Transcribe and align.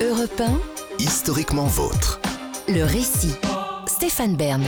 Europe 0.00 0.40
1, 0.40 0.60
Historiquement 0.98 1.66
vôtre. 1.66 2.20
le 2.68 2.82
récit. 2.82 3.34
Stéphane 3.86 4.36
Bern. 4.36 4.62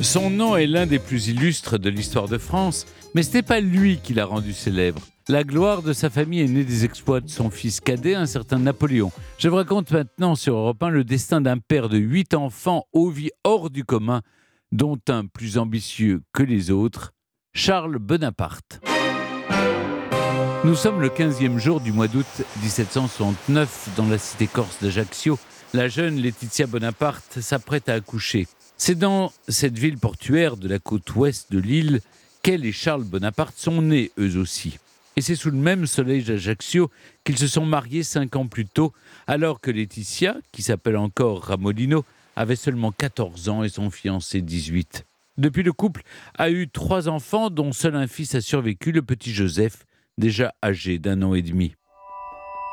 Son 0.00 0.30
nom 0.30 0.56
est 0.56 0.66
l'un 0.66 0.86
des 0.86 0.98
plus 0.98 1.28
illustres 1.28 1.78
de 1.78 1.88
l'histoire 1.88 2.28
de 2.28 2.38
France, 2.38 2.86
mais 3.14 3.22
ce 3.22 3.34
n'est 3.34 3.42
pas 3.42 3.60
lui 3.60 3.98
qui 4.02 4.14
l'a 4.14 4.26
rendu 4.26 4.52
célèbre. 4.52 5.00
La 5.28 5.44
gloire 5.44 5.82
de 5.82 5.92
sa 5.92 6.10
famille 6.10 6.40
est 6.40 6.48
née 6.48 6.64
des 6.64 6.84
exploits 6.84 7.20
de 7.20 7.30
son 7.30 7.48
fils 7.50 7.80
cadet, 7.80 8.14
un 8.14 8.26
certain 8.26 8.58
Napoléon. 8.58 9.12
Je 9.38 9.48
vous 9.48 9.56
raconte 9.56 9.90
maintenant 9.92 10.34
sur 10.34 10.56
Europe 10.56 10.82
1 10.82 10.90
le 10.90 11.04
destin 11.04 11.40
d'un 11.40 11.58
père 11.58 11.88
de 11.88 11.96
huit 11.98 12.34
enfants 12.34 12.84
aux 12.92 13.08
vies 13.08 13.30
hors 13.44 13.70
du 13.70 13.84
commun, 13.84 14.20
dont 14.72 14.98
un 15.08 15.26
plus 15.26 15.56
ambitieux 15.58 16.22
que 16.32 16.42
les 16.42 16.70
autres, 16.70 17.12
Charles 17.54 17.98
Bonaparte. 17.98 18.80
Nous 20.64 20.76
sommes 20.76 21.00
le 21.00 21.08
15e 21.08 21.58
jour 21.58 21.80
du 21.80 21.90
mois 21.90 22.06
d'août 22.06 22.24
1769 22.62 23.90
dans 23.96 24.06
la 24.06 24.16
cité 24.16 24.46
corse 24.46 24.80
d'Ajaccio. 24.80 25.36
La 25.74 25.88
jeune 25.88 26.20
Laetitia 26.20 26.68
Bonaparte 26.68 27.40
s'apprête 27.40 27.88
à 27.88 27.94
accoucher. 27.94 28.46
C'est 28.76 28.94
dans 28.94 29.32
cette 29.48 29.76
ville 29.76 29.98
portuaire 29.98 30.56
de 30.56 30.68
la 30.68 30.78
côte 30.78 31.16
ouest 31.16 31.50
de 31.50 31.58
l'île 31.58 32.00
qu'elle 32.42 32.64
et 32.64 32.70
Charles 32.70 33.02
Bonaparte 33.02 33.58
sont 33.58 33.82
nés 33.82 34.12
eux 34.20 34.36
aussi. 34.36 34.78
Et 35.16 35.20
c'est 35.20 35.34
sous 35.34 35.50
le 35.50 35.56
même 35.56 35.88
soleil 35.88 36.22
d'Ajaccio 36.22 36.92
qu'ils 37.24 37.38
se 37.38 37.48
sont 37.48 37.66
mariés 37.66 38.04
cinq 38.04 38.36
ans 38.36 38.46
plus 38.46 38.66
tôt, 38.66 38.92
alors 39.26 39.60
que 39.60 39.72
Laetitia, 39.72 40.36
qui 40.52 40.62
s'appelle 40.62 40.96
encore 40.96 41.42
Ramolino, 41.42 42.04
avait 42.36 42.54
seulement 42.54 42.92
14 42.92 43.48
ans 43.48 43.64
et 43.64 43.68
son 43.68 43.90
fiancé 43.90 44.40
18. 44.40 45.06
Depuis, 45.38 45.64
le 45.64 45.72
couple 45.72 46.02
a 46.38 46.50
eu 46.50 46.68
trois 46.68 47.08
enfants, 47.08 47.50
dont 47.50 47.72
seul 47.72 47.96
un 47.96 48.06
fils 48.06 48.36
a 48.36 48.40
survécu, 48.40 48.92
le 48.92 49.02
petit 49.02 49.32
Joseph, 49.32 49.84
déjà 50.18 50.54
âgé 50.62 50.98
d'un 50.98 51.22
an 51.22 51.34
et 51.34 51.42
demi. 51.42 51.74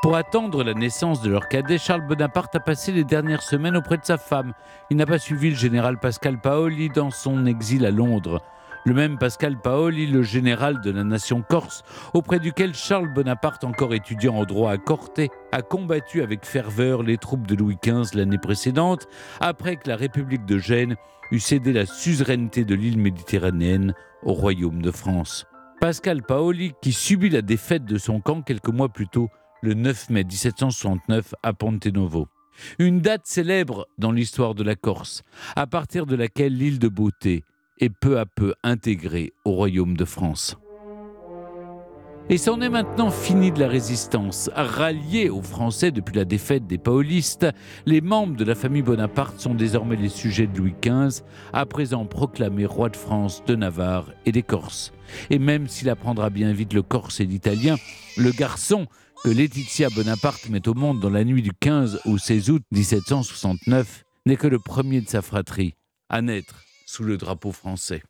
Pour 0.01 0.15
attendre 0.15 0.63
la 0.63 0.73
naissance 0.73 1.21
de 1.21 1.29
leur 1.29 1.49
cadet, 1.49 1.77
Charles 1.77 2.07
Bonaparte 2.07 2.55
a 2.55 2.61
passé 2.61 2.93
les 2.93 3.03
dernières 3.03 3.41
semaines 3.41 3.75
auprès 3.75 3.97
de 3.97 4.05
sa 4.05 4.17
femme. 4.17 4.53
Il 4.89 4.95
n'a 4.95 5.05
pas 5.05 5.19
suivi 5.19 5.49
le 5.49 5.57
général 5.57 5.99
Pascal 5.99 6.39
Paoli 6.39 6.87
dans 6.89 7.11
son 7.11 7.45
exil 7.45 7.85
à 7.85 7.91
Londres. 7.91 8.41
Le 8.85 8.93
même 8.93 9.17
Pascal 9.17 9.59
Paoli, 9.59 10.07
le 10.07 10.23
général 10.23 10.79
de 10.79 10.89
la 10.89 11.03
nation 11.03 11.41
corse, 11.41 11.83
auprès 12.13 12.39
duquel 12.39 12.73
Charles 12.73 13.13
Bonaparte, 13.13 13.65
encore 13.65 13.93
étudiant 13.93 14.35
en 14.35 14.45
droit 14.45 14.71
à 14.71 14.77
Corté, 14.77 15.29
a 15.51 15.61
combattu 15.61 16.21
avec 16.21 16.45
ferveur 16.45 17.03
les 17.03 17.17
troupes 17.17 17.45
de 17.45 17.55
Louis 17.55 17.77
XV 17.83 18.17
l'année 18.17 18.37
précédente, 18.37 19.05
après 19.41 19.75
que 19.75 19.89
la 19.89 19.97
République 19.97 20.45
de 20.45 20.57
Gênes 20.57 20.95
eut 21.31 21.41
cédé 21.41 21.73
la 21.73 21.85
suzeraineté 21.85 22.63
de 22.63 22.73
l'île 22.73 22.99
méditerranéenne 22.99 23.93
au 24.23 24.31
royaume 24.31 24.81
de 24.81 24.91
France. 24.91 25.45
Pascal 25.79 26.23
Paoli, 26.23 26.73
qui 26.81 26.91
subit 26.91 27.29
la 27.29 27.41
défaite 27.41 27.85
de 27.85 27.97
son 27.97 28.19
camp 28.19 28.41
quelques 28.41 28.67
mois 28.67 28.89
plus 28.89 29.07
tôt, 29.07 29.29
le 29.61 29.73
9 29.73 30.09
mai 30.09 30.25
1769 30.25 31.33
à 31.41 31.53
Ponte 31.53 31.87
Novo. 31.87 32.27
Une 32.79 32.99
date 32.99 33.25
célèbre 33.25 33.87
dans 33.97 34.11
l'histoire 34.11 34.55
de 34.55 34.63
la 34.63 34.75
Corse, 34.75 35.23
à 35.55 35.67
partir 35.67 36.05
de 36.05 36.17
laquelle 36.17 36.57
l'île 36.57 36.79
de 36.79 36.89
Beauté 36.89 37.45
est 37.79 37.89
peu 37.89 38.19
à 38.19 38.25
peu 38.25 38.53
intégrée 38.61 39.31
au 39.45 39.51
royaume 39.51 39.95
de 39.95 40.03
France. 40.03 40.57
Et 42.31 42.37
c'en 42.37 42.61
est 42.61 42.69
maintenant 42.69 43.09
fini 43.09 43.51
de 43.51 43.59
la 43.59 43.67
résistance. 43.67 44.51
Ralliés 44.55 45.31
aux 45.31 45.41
Français 45.41 45.89
depuis 45.89 46.15
la 46.15 46.25
défaite 46.25 46.67
des 46.67 46.77
Paolistes, 46.77 47.47
les 47.87 48.01
membres 48.01 48.35
de 48.35 48.45
la 48.45 48.53
famille 48.53 48.83
Bonaparte 48.83 49.39
sont 49.39 49.55
désormais 49.55 49.95
les 49.95 50.09
sujets 50.09 50.45
de 50.45 50.55
Louis 50.55 50.75
XV, 50.79 51.23
à 51.53 51.65
présent 51.65 52.05
proclamé 52.05 52.67
roi 52.67 52.89
de 52.89 52.95
France, 52.95 53.43
de 53.47 53.55
Navarre 53.55 54.11
et 54.27 54.31
des 54.31 54.43
Corses. 54.43 54.93
Et 55.31 55.39
même 55.39 55.67
s'il 55.67 55.89
apprendra 55.89 56.29
bien 56.29 56.53
vite 56.53 56.73
le 56.73 56.83
corse 56.83 57.19
et 57.19 57.25
l'italien, 57.25 57.77
le 58.15 58.29
garçon 58.29 58.85
que 59.23 59.29
Laetitia 59.29 59.89
Bonaparte 59.89 60.49
met 60.49 60.67
au 60.67 60.75
monde 60.75 60.99
dans 60.99 61.09
la 61.09 61.23
nuit 61.23 61.41
du 61.41 61.51
15 61.51 62.01
au 62.05 62.19
16 62.19 62.51
août 62.51 62.61
1769 62.71 64.03
n'est 64.27 64.35
que 64.35 64.47
le 64.47 64.59
premier 64.59 65.01
de 65.01 65.09
sa 65.09 65.23
fratrie 65.23 65.73
à 66.09 66.21
naître 66.21 66.61
sous 66.85 67.03
le 67.03 67.17
drapeau 67.17 67.51
français. 67.51 68.03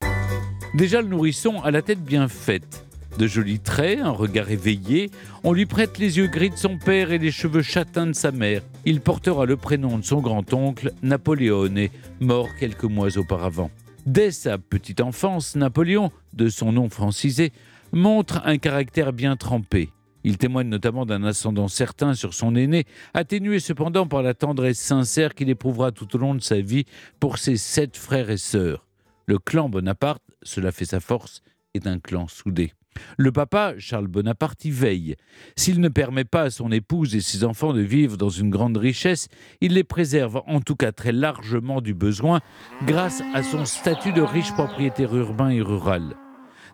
Déjà 0.73 1.01
le 1.01 1.07
nourrisson 1.07 1.61
a 1.61 1.71
la 1.71 1.81
tête 1.81 2.03
bien 2.03 2.27
faite. 2.27 2.88
De 3.19 3.27
jolis 3.27 3.59
traits, 3.59 3.99
un 3.99 4.11
regard 4.11 4.49
éveillé, 4.49 5.11
on 5.43 5.51
lui 5.51 5.65
prête 5.65 5.97
les 5.97 6.17
yeux 6.17 6.27
gris 6.27 6.51
de 6.51 6.55
son 6.55 6.77
père 6.77 7.11
et 7.11 7.17
les 7.17 7.31
cheveux 7.31 7.61
châtains 7.61 8.07
de 8.07 8.13
sa 8.13 8.31
mère. 8.31 8.61
Il 8.85 9.01
portera 9.01 9.45
le 9.45 9.57
prénom 9.57 9.97
de 9.97 10.05
son 10.05 10.21
grand-oncle, 10.21 10.93
Napoléone, 11.03 11.89
mort 12.21 12.47
quelques 12.57 12.85
mois 12.85 13.17
auparavant. 13.17 13.71
Dès 14.05 14.31
sa 14.31 14.57
petite 14.57 15.01
enfance, 15.01 15.57
Napoléon, 15.57 16.13
de 16.31 16.47
son 16.47 16.71
nom 16.71 16.87
francisé, 16.87 17.51
montre 17.91 18.41
un 18.45 18.57
caractère 18.57 19.11
bien 19.11 19.35
trempé. 19.35 19.89
Il 20.23 20.37
témoigne 20.37 20.69
notamment 20.69 21.05
d'un 21.05 21.25
ascendant 21.25 21.67
certain 21.67 22.13
sur 22.13 22.33
son 22.33 22.55
aîné, 22.55 22.85
atténué 23.13 23.59
cependant 23.59 24.07
par 24.07 24.23
la 24.23 24.33
tendresse 24.33 24.79
sincère 24.79 25.35
qu'il 25.35 25.49
éprouvera 25.49 25.91
tout 25.91 26.15
au 26.15 26.19
long 26.19 26.35
de 26.35 26.41
sa 26.41 26.61
vie 26.61 26.85
pour 27.19 27.37
ses 27.37 27.57
sept 27.57 27.97
frères 27.97 28.29
et 28.29 28.37
sœurs. 28.37 28.87
Le 29.25 29.39
clan 29.39 29.67
Bonaparte, 29.67 30.23
cela 30.41 30.71
fait 30.71 30.85
sa 30.85 31.01
force, 31.01 31.41
est 31.73 31.85
un 31.85 31.99
clan 31.99 32.29
soudé. 32.29 32.71
Le 33.17 33.31
papa, 33.31 33.73
Charles 33.77 34.07
Bonaparte, 34.07 34.65
y 34.65 34.71
veille. 34.71 35.15
S'il 35.55 35.79
ne 35.79 35.89
permet 35.89 36.25
pas 36.25 36.43
à 36.43 36.49
son 36.49 36.71
épouse 36.71 37.15
et 37.15 37.21
ses 37.21 37.43
enfants 37.43 37.73
de 37.73 37.81
vivre 37.81 38.17
dans 38.17 38.29
une 38.29 38.49
grande 38.49 38.77
richesse, 38.77 39.27
il 39.61 39.73
les 39.73 39.83
préserve 39.83 40.41
en 40.47 40.61
tout 40.61 40.75
cas 40.75 40.91
très 40.91 41.11
largement 41.11 41.81
du 41.81 41.93
besoin 41.93 42.39
grâce 42.85 43.21
à 43.33 43.43
son 43.43 43.65
statut 43.65 44.13
de 44.13 44.21
riche 44.21 44.53
propriétaire 44.53 45.15
urbain 45.15 45.49
et 45.49 45.61
rural. 45.61 46.15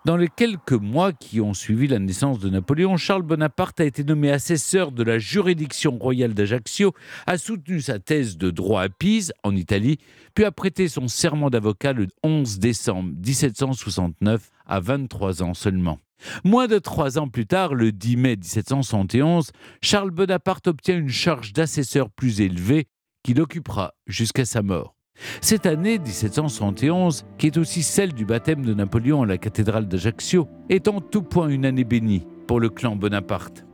Dans 0.06 0.18
les 0.18 0.28
quelques 0.28 0.74
mois 0.74 1.14
qui 1.14 1.42
ont 1.42 1.56
suivi 1.56 1.88
la 1.88 1.98
naissance 1.98 2.38
de 2.38 2.48
Napoléon, 2.48 2.96
Charles 2.96 3.24
Bonaparte 3.24 3.80
a 3.80 3.86
été 3.86 4.04
nommé 4.04 4.30
assesseur 4.30 4.92
de 4.92 5.02
la 5.02 5.18
juridiction 5.18 5.98
royale 5.98 6.36
d'Ajaccio, 6.36 6.94
a 7.26 7.40
soutenu 7.40 7.82
sa 7.82 7.98
thèse 7.98 8.38
de 8.38 8.52
droit 8.52 8.84
à 8.84 8.90
Pise, 8.90 9.34
en 9.42 9.56
Italie, 9.56 9.98
puis 10.36 10.46
a 10.46 10.52
prêté 10.52 10.90
son 10.90 11.08
serment 11.08 11.50
d'avocat 11.50 11.94
le 11.94 12.06
11 12.22 12.60
décembre 12.60 13.14
1769, 13.16 14.52
à 14.68 14.80
23 14.80 15.42
ans 15.42 15.56
seulement. 15.56 15.98
Moins 16.44 16.68
de 16.68 16.80
trois 16.80 17.18
ans 17.18 17.28
plus 17.28 17.46
tard, 17.46 17.74
le 17.74 17.92
10 17.92 18.18
mai 18.18 18.36
1771, 18.36 19.52
Charles 19.82 20.12
Bonaparte 20.12 20.68
obtient 20.68 20.98
une 20.98 21.10
charge 21.10 21.54
d'assesseur 21.54 22.10
plus 22.10 22.42
élevée 22.42 22.88
qu'il 23.24 23.42
occupera 23.42 23.94
jusqu'à 24.08 24.46
sa 24.46 24.62
mort. 24.62 24.96
Cette 25.42 25.66
année 25.66 25.98
1771, 25.98 27.26
qui 27.38 27.48
est 27.48 27.58
aussi 27.58 27.84
celle 27.84 28.14
du 28.14 28.26
baptême 28.26 28.66
de 28.66 28.74
Napoléon 28.74 29.24
à 29.24 29.26
la 29.26 29.38
cathédrale 29.38 29.88
d'Ajaccio, 29.88 30.48
est 30.70 30.88
en 30.88 31.00
tout 31.00 31.24
point 31.24 31.48
une 31.48 31.66
année 31.66 31.86
bénie 31.86 32.28
pour 32.48 32.60
le 32.60 32.70
clan 32.70 32.96
Bonaparte. 32.96 33.66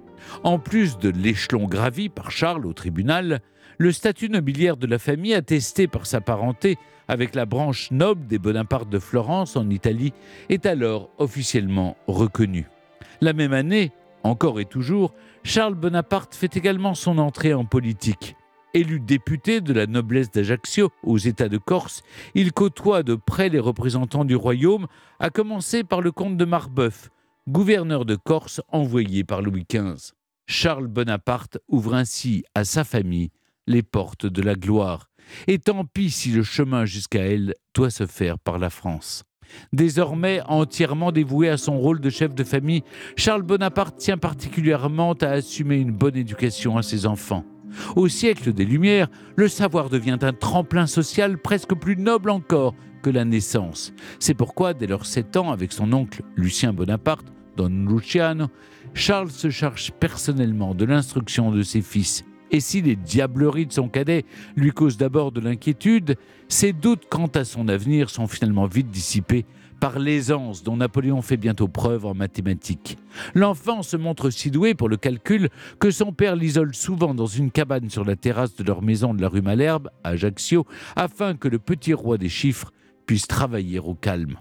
En 0.44 0.60
plus 0.60 0.98
de 0.98 1.10
l'échelon 1.10 1.66
gravi 1.66 2.10
par 2.10 2.32
Charles 2.32 2.66
au 2.66 2.74
tribunal, 2.74 3.42
le 3.78 3.92
statut 3.92 4.30
nobiliaire 4.30 4.78
de 4.78 4.88
la 4.88 5.00
famille, 5.00 5.34
attesté 5.34 5.88
par 5.88 6.06
sa 6.06 6.22
parenté 6.22 6.78
avec 7.08 7.36
la 7.36 7.46
branche 7.46 7.90
noble 7.92 8.28
des 8.28 8.38
Bonaparte 8.38 8.90
de 8.90 9.00
Florence 9.00 9.56
en 9.56 9.70
Italie, 9.70 10.14
est 10.50 10.66
alors 10.66 11.10
officiellement 11.18 11.98
reconnu. 12.08 12.68
La 13.22 13.34
même 13.34 13.54
année, 13.54 13.92
encore 14.24 14.60
et 14.60 14.66
toujours, 14.66 15.14
Charles 15.44 15.76
Bonaparte 15.76 16.36
fait 16.36 16.56
également 16.56 16.94
son 16.94 17.18
entrée 17.18 17.54
en 17.54 17.66
politique. 17.66 18.36
Élu 18.74 19.00
député 19.00 19.60
de 19.60 19.74
la 19.74 19.88
noblesse 19.88 20.32
d'Ajaccio 20.32 20.92
aux 21.04 21.18
États 21.18 21.50
de 21.50 21.58
Corse, 21.58 22.04
il 22.36 22.54
côtoie 22.54 23.04
de 23.04 23.16
près 23.16 23.50
les 23.50 23.60
représentants 23.60 24.24
du 24.24 24.36
royaume, 24.36 24.88
à 25.20 25.30
commencer 25.30 25.84
par 25.84 26.02
le 26.02 26.12
comte 26.12 26.38
de 26.38 26.46
Marbeuf, 26.46 27.10
gouverneur 27.48 28.06
de 28.06 28.16
Corse 28.16 28.62
envoyé 28.70 29.24
par 29.24 29.42
Louis 29.42 29.66
XV. 29.70 30.14
Charles 30.48 30.88
Bonaparte 30.88 31.58
ouvre 31.68 31.94
ainsi 31.94 32.44
à 32.56 32.64
sa 32.64 32.84
famille 32.84 33.32
les 33.68 33.84
portes 33.84 34.26
de 34.26 34.42
la 34.42 34.56
gloire. 34.56 35.10
Et 35.48 35.60
tant 35.60 35.86
pis 35.86 36.10
si 36.10 36.32
le 36.32 36.44
chemin 36.44 36.86
jusqu'à 36.86 37.22
elle 37.22 37.54
doit 37.74 37.90
se 37.90 38.06
faire 38.06 38.38
par 38.40 38.60
la 38.60 38.70
France. 38.70 39.24
Désormais 39.74 40.42
entièrement 40.48 41.12
dévoué 41.12 41.50
à 41.50 41.58
son 41.58 41.78
rôle 41.78 42.00
de 42.00 42.10
chef 42.10 42.34
de 42.34 42.44
famille, 42.44 42.84
Charles 43.16 43.44
Bonaparte 43.44 43.98
tient 43.98 44.18
particulièrement 44.18 45.14
à 45.14 45.28
assumer 45.28 45.78
une 45.78 45.92
bonne 45.92 46.16
éducation 46.16 46.78
à 46.78 46.84
ses 46.84 47.06
enfants. 47.06 47.46
Au 47.96 48.08
siècle 48.08 48.54
des 48.54 48.66
Lumières, 48.66 49.08
le 49.36 49.48
savoir 49.48 49.90
devient 49.90 50.18
un 50.22 50.34
tremplin 50.34 50.88
social 50.88 51.38
presque 51.38 51.74
plus 51.76 51.98
noble 51.98 52.30
encore 52.30 52.76
que 53.02 53.10
la 53.10 53.26
naissance. 53.26 53.94
C'est 54.20 54.34
pourquoi, 54.34 54.74
dès 54.74 54.88
leurs 54.88 55.06
sept 55.06 55.36
ans, 55.38 55.52
avec 55.52 55.72
son 55.72 55.92
oncle 55.94 56.22
Lucien 56.36 56.74
Bonaparte, 56.74 57.26
Don 57.58 57.86
Luciano, 57.88 58.48
Charles 58.94 59.32
se 59.32 59.50
charge 59.50 59.92
personnellement 60.00 60.74
de 60.76 60.86
l'instruction 60.86 61.52
de 61.52 61.64
ses 61.64 61.82
fils. 61.82 62.24
Et 62.52 62.60
si 62.60 62.82
les 62.82 62.98
diableries 62.98 63.66
de 63.66 63.74
son 63.74 63.88
cadet 63.88 64.26
lui 64.56 64.72
causent 64.72 64.98
d'abord 64.98 65.32
de 65.32 65.40
l'inquiétude, 65.40 66.18
ses 66.50 66.74
doutes 66.74 67.04
quant 67.10 67.28
à 67.28 67.46
son 67.46 67.70
avenir 67.70 68.10
sont 68.10 68.28
finalement 68.28 68.68
vite 68.68 68.92
dissipés 68.92 69.46
par 69.82 69.98
l'aisance 69.98 70.62
dont 70.62 70.78
Napoléon 70.78 71.24
fait 71.24 71.38
bientôt 71.38 71.68
preuve 71.68 72.06
en 72.06 72.14
mathématiques. 72.14 73.00
L'enfant 73.34 73.82
se 73.82 73.98
montre 73.98 74.30
si 74.30 74.52
doué 74.52 74.76
pour 74.76 74.88
le 74.88 74.96
calcul 74.96 75.50
que 75.80 75.90
son 75.90 76.14
père 76.14 76.36
l'isole 76.36 76.76
souvent 76.76 77.16
dans 77.16 77.26
une 77.26 77.50
cabane 77.50 77.90
sur 77.90 78.06
la 78.06 78.16
terrasse 78.16 78.56
de 78.56 78.64
leur 78.64 78.84
maison 78.84 79.16
de 79.16 79.22
la 79.24 79.28
rue 79.28 79.42
Malherbe, 79.42 79.90
à 80.04 80.10
Ajaccio, 80.10 80.68
afin 80.96 81.36
que 81.36 81.48
le 81.48 81.58
petit 81.58 81.96
roi 81.96 82.20
des 82.20 82.30
chiffres 82.30 82.72
puisse 83.08 83.26
travailler 83.26 83.80
au 83.80 83.96
calme. 83.96 84.38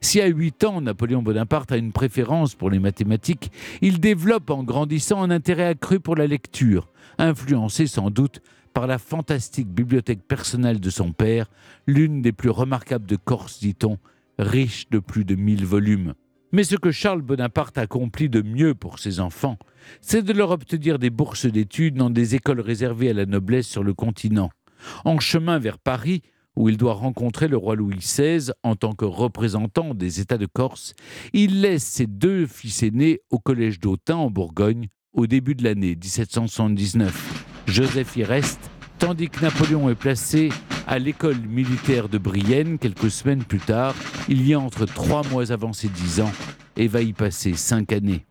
Si 0.00 0.18
à 0.18 0.26
8 0.26 0.64
ans, 0.64 0.80
Napoléon 0.80 1.20
Bonaparte 1.20 1.72
a 1.72 1.76
une 1.76 1.92
préférence 1.92 2.54
pour 2.54 2.70
les 2.70 2.78
mathématiques, 2.78 3.52
il 3.82 4.00
développe 4.00 4.48
en 4.48 4.64
grandissant 4.64 5.22
un 5.22 5.30
intérêt 5.30 5.66
accru 5.66 6.00
pour 6.00 6.16
la 6.16 6.26
lecture, 6.26 6.88
influencé 7.18 7.86
sans 7.86 8.10
doute 8.10 8.40
par 8.72 8.86
la 8.86 8.96
fantastique 8.96 9.68
bibliothèque 9.68 10.26
personnelle 10.26 10.80
de 10.80 10.90
son 10.90 11.12
père, 11.12 11.50
l'une 11.86 12.22
des 12.22 12.32
plus 12.32 12.50
remarquables 12.50 13.06
de 13.06 13.16
Corse, 13.16 13.60
dit-on, 13.60 13.98
riche 14.40 14.88
de 14.90 14.98
plus 14.98 15.24
de 15.24 15.34
1000 15.34 15.64
volumes. 15.64 16.14
Mais 16.52 16.64
ce 16.64 16.76
que 16.76 16.90
Charles 16.90 17.22
Bonaparte 17.22 17.78
accomplit 17.78 18.28
de 18.28 18.42
mieux 18.42 18.74
pour 18.74 18.98
ses 18.98 19.20
enfants, 19.20 19.58
c'est 20.00 20.22
de 20.22 20.32
leur 20.32 20.50
obtenir 20.50 20.98
des 20.98 21.10
bourses 21.10 21.46
d'études 21.46 21.94
dans 21.94 22.10
des 22.10 22.34
écoles 22.34 22.60
réservées 22.60 23.10
à 23.10 23.14
la 23.14 23.26
noblesse 23.26 23.68
sur 23.68 23.84
le 23.84 23.94
continent. 23.94 24.50
En 25.04 25.20
chemin 25.20 25.58
vers 25.58 25.78
Paris, 25.78 26.22
où 26.56 26.68
il 26.68 26.76
doit 26.76 26.94
rencontrer 26.94 27.46
le 27.46 27.56
roi 27.56 27.76
Louis 27.76 27.96
XVI 27.96 28.50
en 28.64 28.74
tant 28.74 28.92
que 28.92 29.04
représentant 29.04 29.94
des 29.94 30.20
États 30.20 30.38
de 30.38 30.46
Corse, 30.46 30.94
il 31.32 31.60
laisse 31.60 31.84
ses 31.84 32.06
deux 32.06 32.46
fils 32.46 32.82
aînés 32.82 33.20
au 33.30 33.38
collège 33.38 33.78
d'Autun 33.78 34.16
en 34.16 34.30
Bourgogne 34.30 34.88
au 35.12 35.26
début 35.26 35.54
de 35.54 35.62
l'année 35.62 35.94
1779. 35.94 37.46
Joseph 37.66 38.16
y 38.16 38.24
reste, 38.24 38.70
tandis 38.98 39.28
que 39.28 39.40
Napoléon 39.40 39.88
est 39.88 39.94
placé 39.94 40.48
à 40.86 40.98
l'école 40.98 41.38
militaire 41.38 42.08
de 42.08 42.18
Brienne 42.18 42.78
quelques 42.78 43.10
semaines 43.10 43.44
plus 43.44 43.60
tard. 43.60 43.94
Il 44.32 44.46
y 44.46 44.54
a 44.54 44.60
entre 44.60 44.86
trois 44.86 45.26
mois 45.28 45.50
avant 45.50 45.72
ses 45.72 45.88
dix 45.88 46.20
ans 46.20 46.30
et 46.76 46.86
va 46.86 47.02
y 47.02 47.12
passer 47.12 47.54
cinq 47.54 47.92
années. 47.92 48.24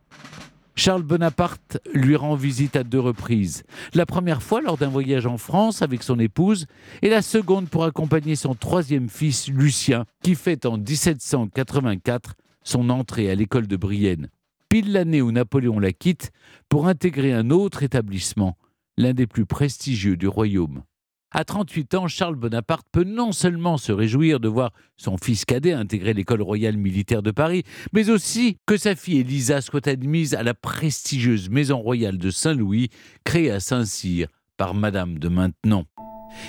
Charles 0.74 1.04
Bonaparte 1.04 1.78
lui 1.94 2.16
rend 2.16 2.36
visite 2.36 2.78
à 2.78 2.86
deux 2.86 3.02
reprises. 3.02 3.64
La 3.94 4.06
première 4.06 4.42
fois 4.42 4.62
lors 4.62 4.78
d'un 4.78 4.88
voyage 4.88 5.26
en 5.26 5.38
France 5.38 5.82
avec 5.82 6.02
son 6.04 6.18
épouse 6.18 6.68
et 7.02 7.10
la 7.10 7.22
seconde 7.22 7.68
pour 7.68 7.84
accompagner 7.84 8.38
son 8.38 8.56
troisième 8.56 9.10
fils 9.10 9.50
Lucien 9.50 10.06
qui 10.24 10.36
fait 10.36 10.66
en 10.66 10.78
1784 10.78 12.36
son 12.64 12.90
entrée 12.90 13.30
à 13.30 13.36
l'école 13.36 13.68
de 13.68 13.76
Brienne, 13.76 14.30
pile 14.70 14.94
l'année 14.94 15.22
où 15.22 15.34
Napoléon 15.34 15.80
la 15.80 15.92
quitte 15.92 16.32
pour 16.70 16.88
intégrer 16.88 17.34
un 17.34 17.50
autre 17.50 17.84
établissement, 17.84 18.56
l'un 18.96 19.14
des 19.14 19.28
plus 19.28 19.46
prestigieux 19.46 20.16
du 20.16 20.30
royaume. 20.30 20.84
À 21.32 21.44
38 21.44 21.94
ans, 21.94 22.08
Charles 22.08 22.36
Bonaparte 22.36 22.88
peut 22.92 23.04
non 23.04 23.32
seulement 23.32 23.78
se 23.78 23.92
réjouir 23.92 24.40
de 24.40 24.48
voir 24.48 24.72
son 24.98 25.16
fils 25.18 25.46
cadet 25.46 25.74
intégrer 25.74 26.16
l'école 26.16 26.42
royale 26.42 26.76
militaire 26.76 27.22
de 27.22 27.30
Paris, 27.30 27.64
mais 27.94 28.10
aussi 28.10 28.58
que 28.66 28.78
sa 28.78 28.96
fille 28.96 29.20
Elisa 29.20 29.62
soit 29.62 29.88
admise 29.88 30.34
à 30.34 30.42
la 30.42 30.56
prestigieuse 30.56 31.50
maison 31.50 31.78
royale 31.78 32.18
de 32.18 32.32
Saint-Louis, 32.32 32.90
créée 33.24 33.52
à 33.52 33.60
Saint-Cyr 33.60 34.28
par 34.58 34.74
Madame 34.74 35.20
de 35.20 35.30
Maintenon. 35.30 35.86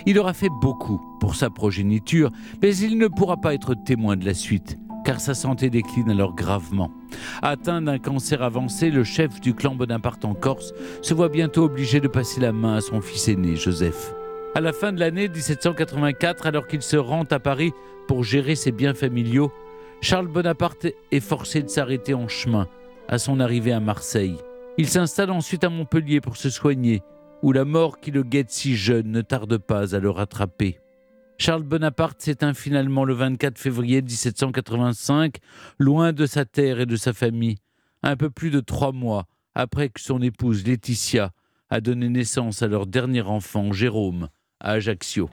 Il 0.07 0.19
aura 0.19 0.33
fait 0.33 0.49
beaucoup 0.63 1.01
pour 1.21 1.35
sa 1.35 1.51
progéniture, 1.51 2.31
mais 2.63 2.75
il 2.75 2.97
ne 2.97 3.09
pourra 3.09 3.37
pas 3.37 3.53
être 3.53 3.75
témoin 3.85 4.17
de 4.17 4.25
la 4.25 4.35
suite, 4.35 4.79
car 5.05 5.21
sa 5.21 5.35
santé 5.35 5.69
décline 5.69 6.11
alors 6.11 6.35
gravement. 6.35 6.91
Atteint 7.43 7.83
d'un 7.83 7.99
cancer 7.99 8.43
avancé, 8.43 8.91
le 8.91 9.05
chef 9.05 9.43
du 9.43 9.55
clan 9.55 9.75
Bonaparte 9.75 10.25
en 10.25 10.33
Corse 10.33 10.73
se 11.03 11.13
voit 11.13 11.29
bientôt 11.29 11.65
obligé 11.65 12.01
de 12.01 12.09
passer 12.09 12.41
la 12.41 12.53
main 12.53 12.77
à 12.77 12.81
son 12.81 13.03
fils 13.03 13.29
aîné, 13.29 13.57
Joseph. 13.57 14.15
À 14.53 14.61
la 14.61 14.73
fin 14.73 14.93
de 14.93 14.99
l'année 14.99 15.29
1784, 15.29 16.45
alors 16.47 16.67
qu'il 16.67 16.83
se 16.83 16.97
rend 16.97 17.23
à 17.31 17.39
Paris 17.39 17.73
pour 18.09 18.25
gérer 18.25 18.57
ses 18.57 18.73
biens 18.73 18.95
familiaux, 18.95 19.53
Charles 20.01 20.27
Bonaparte 20.27 20.89
est 21.13 21.21
forcé 21.21 21.63
de 21.63 21.69
s'arrêter 21.69 22.15
en 22.15 22.27
chemin 22.27 22.67
à 23.07 23.19
son 23.19 23.39
arrivée 23.39 23.73
à 23.73 23.79
Marseille. 23.79 24.37
Il 24.77 24.89
s'installe 24.89 25.31
ensuite 25.31 25.63
à 25.63 25.69
Montpellier 25.69 26.21
pour 26.21 26.37
se 26.37 26.51
soigner, 26.51 27.03
où 27.43 27.53
la 27.53 27.65
mort 27.65 28.01
qui 28.01 28.11
le 28.11 28.25
guette 28.25 28.51
si 28.51 28.75
jeune 28.75 29.13
ne 29.13 29.21
tarde 29.21 29.57
pas 29.57 29.95
à 29.95 30.01
le 30.01 30.11
rattraper. 30.11 30.81
Charles 31.39 31.63
Bonaparte 31.63 32.21
s'éteint 32.21 32.53
finalement 32.53 33.05
le 33.05 33.15
24 33.15 33.57
février 33.57 34.03
1785, 34.03 35.37
loin 35.79 36.13
de 36.13 36.27
sa 36.27 36.45
terre 36.45 36.81
et 36.81 36.87
de 36.87 36.97
sa 36.97 37.13
famille, 37.13 37.59
un 38.03 38.17
peu 38.17 38.31
plus 38.31 38.51
de 38.51 38.61
trois 38.61 38.93
mois 38.93 39.27
après 39.55 39.91
que 39.91 40.01
son 40.01 40.21
épouse 40.23 40.67
Laetitia 40.67 41.31
a 41.71 41.81
donné 41.81 42.09
naissance 42.09 42.63
à 42.63 42.67
leur 42.67 42.87
dernier 42.87 43.23
enfant, 43.23 43.73
Jérôme, 43.73 44.29
à 44.61 44.73
Ajaccio. 44.73 45.29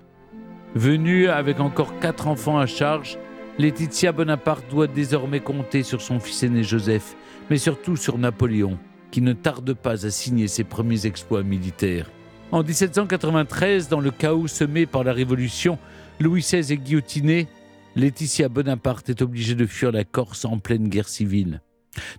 Venue 0.75 1.27
avec 1.27 1.59
encore 1.59 2.00
quatre 2.00 2.27
enfants 2.27 2.59
à 2.59 2.65
charge, 2.65 3.18
Laetitia 3.57 4.12
Bonaparte 4.12 4.69
doit 4.69 4.88
désormais 4.88 5.39
compter 5.39 5.83
sur 5.83 6.01
son 6.01 6.19
fils 6.19 6.44
aîné 6.44 6.63
Joseph, 6.63 7.15
mais 7.50 7.57
surtout 7.57 7.95
sur 7.95 8.18
Napoléon, 8.18 8.77
qui 9.12 9.21
ne 9.21 9.33
tarde 9.33 9.74
pas 9.74 10.06
à 10.06 10.12
signer 10.12 10.47
ses 10.47 10.63
premiers 10.63 11.06
exploits 11.06 11.44
militaires. 11.44 12.12
En 12.51 12.63
1793, 12.63 13.89
dans 13.89 14.00
le 14.00 14.12
chaos 14.12 14.47
semé 14.47 14.85
par 14.85 15.03
la 15.03 15.13
Révolution, 15.13 15.79
Louis 16.19 16.41
XVI 16.41 16.74
est 16.74 16.77
guillotiné. 16.77 17.47
Laetitia 17.95 18.47
Bonaparte 18.47 19.09
est 19.09 19.21
obligée 19.21 19.56
de 19.56 19.65
fuir 19.65 19.91
la 19.91 20.03
Corse 20.03 20.45
en 20.45 20.59
pleine 20.59 20.88
guerre 20.88 21.09
civile. 21.09 21.62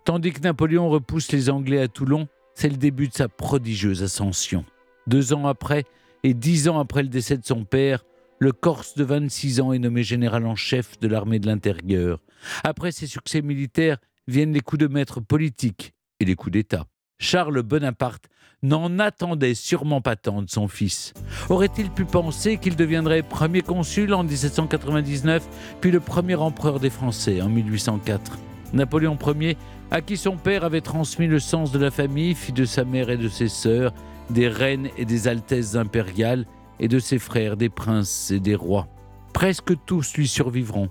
Tandis 0.04 0.32
que 0.32 0.40
Napoléon 0.40 0.88
repousse 0.88 1.30
les 1.30 1.50
Anglais 1.50 1.80
à 1.80 1.88
Toulon, 1.88 2.26
c'est 2.54 2.68
le 2.68 2.76
début 2.76 3.08
de 3.08 3.14
sa 3.14 3.28
prodigieuse 3.28 4.02
ascension. 4.02 4.64
Deux 5.06 5.32
ans 5.32 5.46
après, 5.46 5.84
et 6.24 6.34
dix 6.34 6.68
ans 6.68 6.78
après 6.78 7.02
le 7.02 7.08
décès 7.08 7.36
de 7.36 7.44
son 7.44 7.64
père, 7.64 8.04
le 8.38 8.52
Corse 8.52 8.94
de 8.94 9.04
26 9.04 9.60
ans 9.60 9.72
est 9.72 9.78
nommé 9.78 10.02
général 10.02 10.46
en 10.46 10.54
chef 10.54 10.98
de 11.00 11.08
l'armée 11.08 11.38
de 11.38 11.46
l'intérieur. 11.46 12.20
Après 12.64 12.92
ses 12.92 13.06
succès 13.06 13.42
militaires 13.42 13.98
viennent 14.26 14.52
les 14.52 14.60
coups 14.60 14.80
de 14.80 14.86
maître 14.86 15.20
politiques 15.20 15.94
et 16.20 16.24
les 16.24 16.34
coups 16.34 16.52
d'État. 16.52 16.86
Charles 17.18 17.62
Bonaparte 17.62 18.26
n'en 18.62 18.98
attendait 18.98 19.54
sûrement 19.54 20.00
pas 20.00 20.16
tant 20.16 20.42
de 20.42 20.50
son 20.50 20.68
fils. 20.68 21.14
Aurait-il 21.48 21.90
pu 21.90 22.04
penser 22.04 22.58
qu'il 22.58 22.76
deviendrait 22.76 23.22
premier 23.22 23.62
consul 23.62 24.12
en 24.14 24.24
1799, 24.24 25.46
puis 25.80 25.90
le 25.90 26.00
premier 26.00 26.34
empereur 26.34 26.80
des 26.80 26.90
Français 26.90 27.40
en 27.40 27.48
1804 27.48 28.38
Napoléon 28.72 29.16
Ier, 29.40 29.56
à 29.90 30.00
qui 30.00 30.16
son 30.16 30.36
père 30.36 30.64
avait 30.64 30.80
transmis 30.80 31.26
le 31.26 31.38
sens 31.38 31.72
de 31.72 31.78
la 31.78 31.90
famille, 31.90 32.34
fit 32.34 32.52
de 32.52 32.64
sa 32.64 32.84
mère 32.84 33.10
et 33.10 33.16
de 33.16 33.28
ses 33.28 33.48
sœurs 33.48 33.92
des 34.30 34.48
reines 34.48 34.88
et 34.96 35.04
des 35.04 35.28
altesses 35.28 35.74
impériales, 35.74 36.46
et 36.80 36.88
de 36.88 36.98
ses 36.98 37.18
frères 37.18 37.56
des 37.56 37.68
princes 37.68 38.30
et 38.30 38.40
des 38.40 38.54
rois. 38.54 38.88
Presque 39.32 39.72
tous 39.84 40.16
lui 40.16 40.28
survivront. 40.28 40.90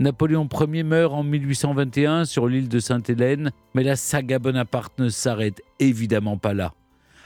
Napoléon 0.00 0.48
Ier 0.52 0.82
meurt 0.82 1.12
en 1.12 1.22
1821 1.22 2.24
sur 2.24 2.48
l'île 2.48 2.68
de 2.68 2.78
Sainte-Hélène, 2.78 3.50
mais 3.74 3.84
la 3.84 3.96
saga 3.96 4.38
Bonaparte 4.38 4.98
ne 4.98 5.08
s'arrête 5.08 5.60
évidemment 5.78 6.36
pas 6.36 6.54
là. 6.54 6.74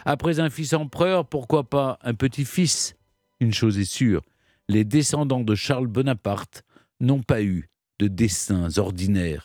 Après 0.05 0.41
un 0.41 0.51
fils 0.51 0.75
empereur, 0.75 1.27
pourquoi 1.27 1.65
pas 1.65 1.99
un 2.03 2.15
petit-fils? 2.15 2.97
Une 3.41 3.53
chose 3.53 3.79
est 3.79 3.85
sûre, 3.85 4.23
les 4.69 4.85
descendants 4.85 5.45
de 5.45 5.55
Charles 5.55 5.87
Bonaparte 5.87 6.63
n'ont 7.01 7.23
pas 7.23 7.43
eu 7.43 7.71
de 7.99 8.09
destins 8.09 8.69
ordinaires. 8.77 9.37